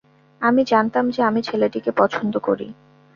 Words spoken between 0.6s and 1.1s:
জানতাম